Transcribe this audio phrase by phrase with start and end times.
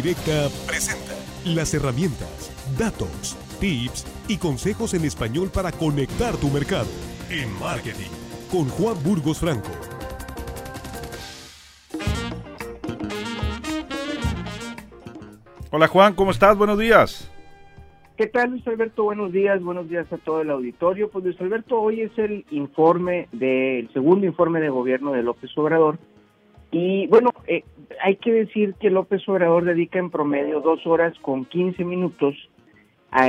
[0.00, 1.12] Directa presenta
[1.44, 6.86] las herramientas, datos, tips y consejos en español para conectar tu mercado
[7.28, 8.12] en marketing
[8.48, 9.68] con Juan Burgos Franco.
[15.72, 16.56] Hola Juan, ¿cómo estás?
[16.56, 17.28] Buenos días.
[18.16, 19.02] ¿Qué tal Luis Alberto?
[19.02, 21.10] Buenos días, buenos días a todo el auditorio.
[21.10, 25.98] Pues Luis Alberto, hoy es el informe del segundo informe de gobierno de López Obrador.
[26.70, 27.64] Y bueno, eh,
[28.02, 32.34] hay que decir que López Obrador dedica en promedio dos horas con 15 minutos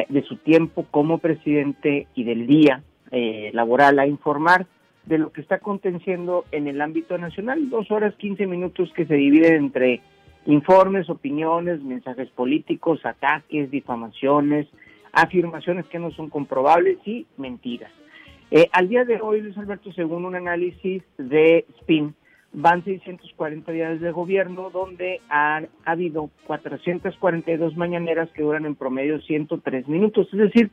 [0.09, 4.67] de su tiempo como presidente y del día eh, laboral a informar
[5.05, 7.69] de lo que está aconteciendo en el ámbito nacional.
[7.69, 10.01] Dos horas 15 minutos que se dividen entre
[10.45, 14.67] informes, opiniones, mensajes políticos, ataques, difamaciones,
[15.11, 17.91] afirmaciones que no son comprobables y mentiras.
[18.51, 22.13] Eh, al día de hoy, Luis Alberto, según un análisis de SPIN,
[22.53, 29.21] van 640 días de gobierno donde han ha habido 442 mañaneras que duran en promedio
[29.21, 30.27] 103 minutos.
[30.31, 30.71] Es decir,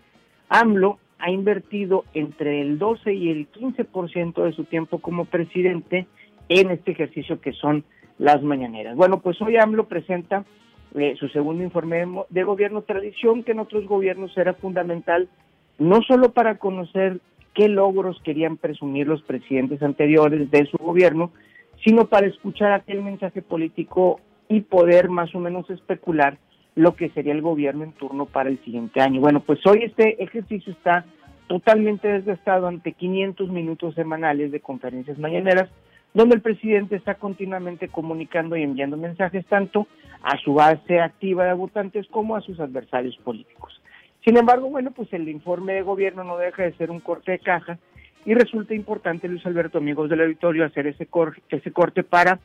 [0.48, 6.06] AMLO ha invertido entre el 12 y el 15% de su tiempo como presidente
[6.48, 7.84] en este ejercicio que son
[8.19, 8.97] las mañaneras.
[8.97, 10.45] Bueno, pues hoy AMLO presenta
[10.95, 15.29] eh, su segundo informe de, gobierno, tradición que en otros gobiernos era fundamental,
[15.79, 17.20] no solo para conocer
[17.55, 21.33] qué logros querían presumir los presidentes anteriores de su gobierno,
[21.85, 26.39] sino para escuchar aquel mensaje político y poder más o menos especular
[26.75, 29.21] lo que sería el gobierno en turno para el siguiente año.
[29.21, 31.05] Bueno, pues hoy este ejercicio está
[31.47, 35.71] totalmente desgastado ante 500 minutos semanales de conferencias mañaneras,
[36.13, 39.87] donde el presidente está continuamente comunicando y enviando mensajes tanto
[40.23, 43.81] a su base activa de votantes como a sus adversarios políticos.
[44.25, 47.39] Sin embargo, bueno, pues el informe de gobierno no deja de ser un corte de
[47.39, 47.79] caja
[48.27, 51.09] y resulta importante, Luis Alberto, amigos del auditorio, hacer ese,
[51.49, 52.41] ese corte para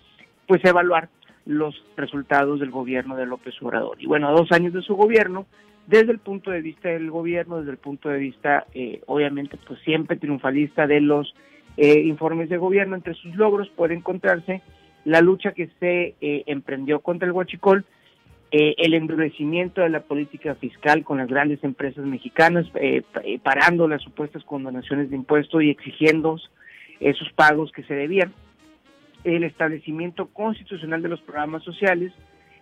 [0.47, 1.09] pues evaluar
[1.45, 3.97] los resultados del gobierno de López Obrador.
[3.99, 5.47] Y bueno, a dos años de su gobierno,
[5.87, 9.79] desde el punto de vista del gobierno, desde el punto de vista, eh, obviamente, pues
[9.81, 11.33] siempre triunfalista de los
[11.77, 14.61] eh, informes de gobierno, entre sus logros puede encontrarse
[15.03, 17.85] la lucha que se eh, emprendió contra el huachicol,
[18.53, 23.87] eh, el endurecimiento de la política fiscal con las grandes empresas mexicanas, eh, eh, parando
[23.87, 26.37] las supuestas condonaciones de impuestos y exigiendo
[26.99, 28.33] esos pagos que se debían,
[29.23, 32.11] el establecimiento constitucional de los programas sociales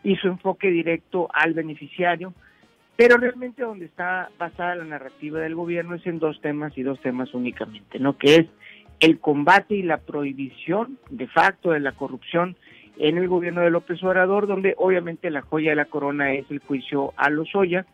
[0.04, 2.36] y su enfoque directo al beneficiario,
[2.96, 7.02] pero realmente donde está basada la narrativa del gobierno es en dos temas y dos
[7.02, 8.16] temas únicamente, ¿no?
[8.16, 8.46] Que es
[9.00, 12.56] el combate y la prohibición de facto de la corrupción
[13.00, 16.60] en el gobierno de López Obrador, donde obviamente la joya de la corona es el
[16.60, 17.86] juicio a Lozoya,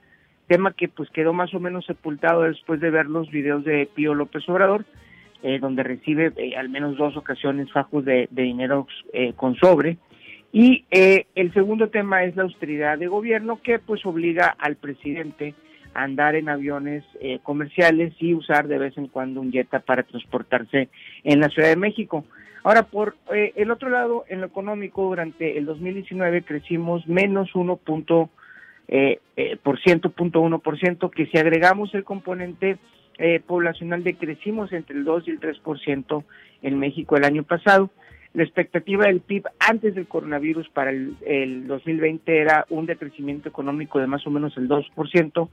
[0.47, 4.15] tema que pues quedó más o menos sepultado después de ver los videos de Pío
[4.15, 4.83] López Obrador,
[5.43, 9.97] eh, donde recibe eh, al menos dos ocasiones fajos de, dinero eh, con sobre.
[10.51, 15.53] Y el segundo tema es la austeridad de gobierno, que pues obliga al presidente
[15.93, 17.03] a andar en aviones
[17.43, 20.87] comerciales y usar de vez en cuando un jetta para transportarse
[21.25, 22.23] en la Ciudad de México.
[22.65, 27.75] Ahora, por eh, el otro lado, en lo económico, durante el 2019 crecimos menos 1
[27.75, 28.31] punto,
[28.87, 32.79] eh, eh, por ciento, que si agregamos el componente
[33.19, 36.23] eh, poblacional decrecimos entre el 2 y el 3 por ciento
[36.63, 37.91] en México el año pasado.
[38.33, 43.99] La expectativa del PIB antes del coronavirus para el, el 2020 era un decrecimiento económico
[43.99, 45.51] de más o menos el 2 por ciento,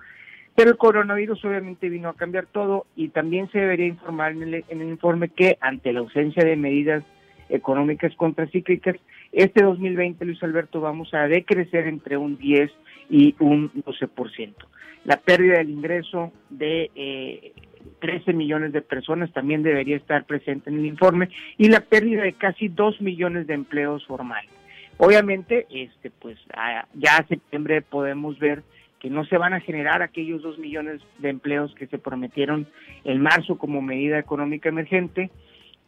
[0.54, 4.64] pero el coronavirus obviamente vino a cambiar todo y también se debería informar en el,
[4.70, 7.04] informe que ante la ausencia de medidas
[7.48, 8.96] económicas contracíclicas,
[9.32, 12.70] este 2020, Luis Alberto, vamos a decrecer entre un 10
[13.10, 14.54] y un 12%.
[15.04, 17.52] La pérdida del ingreso de eh,
[18.00, 22.34] 13 millones de personas también debería estar presente en el informe y la pérdida de
[22.34, 24.50] casi 2 millones de empleos formales.
[24.98, 26.38] Obviamente, este, pues
[26.94, 28.62] ya a septiembre podemos ver
[29.02, 32.68] que no se van a generar aquellos dos millones de empleos que se prometieron
[33.02, 35.28] en marzo como medida económica emergente.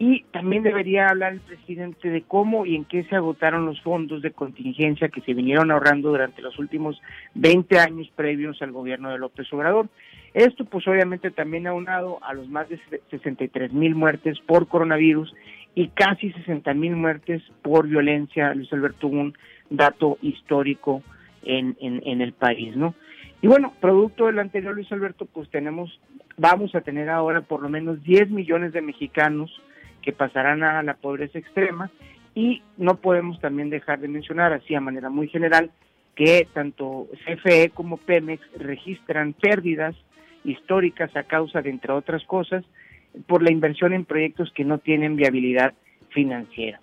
[0.00, 4.20] Y también debería hablar el presidente de cómo y en qué se agotaron los fondos
[4.20, 7.00] de contingencia que se vinieron ahorrando durante los últimos
[7.34, 9.86] 20 años previos al gobierno de López Obrador.
[10.34, 15.32] Esto pues obviamente también aunado a los más de 63 mil muertes por coronavirus
[15.76, 19.38] y casi 60 mil muertes por violencia, Luis Alberto, un
[19.70, 21.04] dato histórico
[21.44, 22.94] en, en, el país, ¿no?
[23.44, 26.00] Y bueno, producto del anterior, Luis Alberto, pues tenemos,
[26.38, 29.50] vamos a tener ahora por lo menos 10 millones de mexicanos
[30.00, 31.90] que pasarán a la pobreza extrema
[32.34, 35.70] y no podemos también dejar de mencionar así a manera muy general
[36.14, 39.94] que tanto CFE como Pemex registran pérdidas
[40.42, 42.64] históricas a causa de, entre otras cosas,
[43.26, 45.74] por la inversión en proyectos que no tienen viabilidad
[46.14, 46.80] financiera.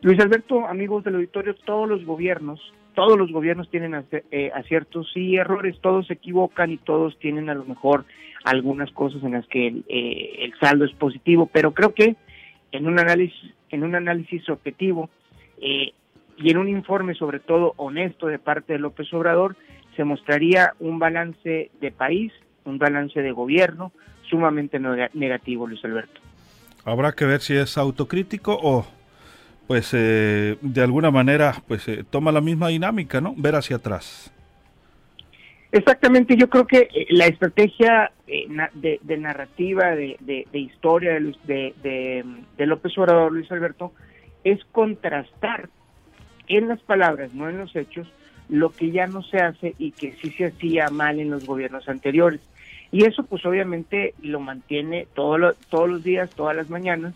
[0.00, 2.62] Luis Alberto, amigos del auditorio, todos los gobiernos
[2.98, 7.54] todos los gobiernos tienen eh, aciertos y errores, todos se equivocan y todos tienen a
[7.54, 8.04] lo mejor
[8.42, 12.16] algunas cosas en las que el, eh, saldo es positivo, pero creo que
[12.72, 15.10] en un análisis, en un análisis objetivo
[15.62, 15.92] eh,
[16.38, 19.54] y en un informe sobre todo honesto de parte de López Obrador,
[19.94, 22.32] se mostraría un balance de país,
[22.64, 23.92] un balance de gobierno
[24.28, 26.20] sumamente negativo, Luis Alberto.
[26.84, 28.88] Habrá que ver si es autocrítico o
[29.68, 33.34] pues eh, de alguna manera pues eh, toma la misma dinámica, ¿no?
[33.36, 34.32] Ver hacia atrás.
[35.70, 41.74] Exactamente, yo creo que eh, la estrategia de, narrativa, de, historia de,
[42.56, 43.92] de, López Obrador, Luis Alberto,
[44.42, 45.68] es contrastar
[46.46, 48.10] en las palabras, no en los hechos,
[48.48, 51.86] lo que ya no se hace y que sí se hacía mal en los gobiernos
[51.90, 52.40] anteriores.
[52.90, 55.38] Y eso pues obviamente lo mantiene todos
[55.70, 57.12] los días, todas las mañanas,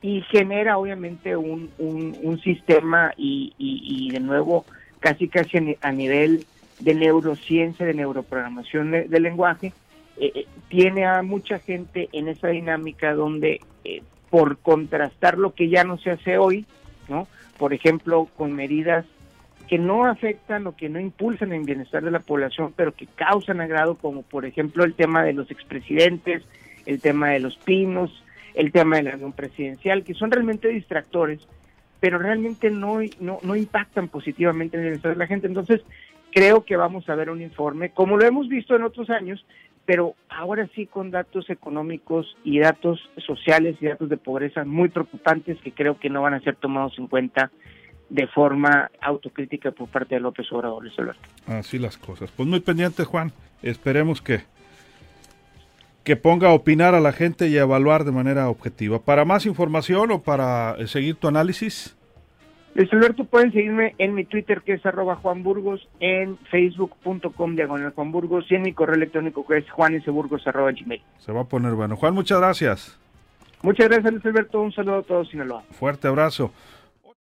[0.00, 4.64] y genera obviamente un, un, sistema y, y, de nuevo
[5.00, 6.46] casi casi a nivel
[6.78, 9.72] de neurociencia, de neuroprogramación de, lenguaje,
[10.16, 15.68] eh, eh, tiene a mucha gente en esa dinámica donde eh, por contrastar lo que
[15.68, 16.64] ya no se hace hoy,
[17.08, 17.26] ¿no?
[17.56, 19.04] Por ejemplo, con medidas
[19.68, 23.60] que no afectan o que no impulsan el bienestar de la población, pero que causan
[23.60, 26.42] agrado, como por ejemplo el tema de los expresidentes,
[26.86, 28.22] el tema de los pinos,
[28.54, 31.46] el tema de la unión presidencial, que son realmente distractores,
[32.00, 35.46] pero realmente no, no, no impactan positivamente en el bienestar de la gente.
[35.46, 35.82] Entonces,
[36.32, 39.44] creo que vamos a ver un informe, como lo hemos visto en otros años,
[39.88, 45.58] pero ahora sí con datos económicos y datos sociales y datos de pobreza muy preocupantes
[45.62, 47.50] que creo que no van a ser tomados en cuenta
[48.10, 50.84] de forma autocrítica por parte de López Obrador.
[51.46, 52.30] Así las cosas.
[52.30, 53.32] Pues muy pendientes, Juan.
[53.62, 54.42] Esperemos que
[56.08, 58.98] que ponga a opinar a la gente y a evaluar de manera objetiva.
[58.98, 61.94] Para más información o para eh, seguir tu análisis.
[62.74, 67.92] Luis Alberto, pueden seguirme en mi Twitter que es arroba Juan Burgos, en facebook.com diagonal
[67.94, 71.02] Juan Burgos y en mi correo electrónico que es juaneseburgos arroba gmail.
[71.18, 71.94] Se va a poner bueno.
[71.96, 72.98] Juan, muchas gracias.
[73.60, 75.62] Muchas gracias Luis Alberto, un saludo a todos Sinaloa.
[75.72, 76.52] Fuerte abrazo.